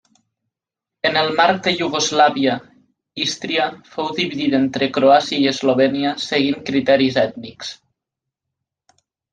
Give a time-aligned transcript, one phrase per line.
[1.09, 2.55] En el marc de Iugoslàvia,
[3.27, 7.75] Ístria fou dividida entre Croàcia i Eslovènia seguint criteris ètnics.